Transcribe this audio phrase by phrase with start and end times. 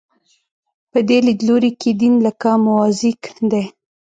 [0.91, 3.63] په دې لیدلوري کې دین لکه موزاییک دی.